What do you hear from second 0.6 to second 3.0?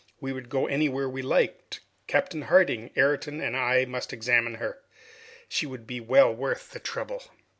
anywhere we liked! Captain Harding,